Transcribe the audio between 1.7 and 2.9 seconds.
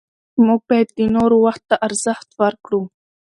ارزښت ورکړو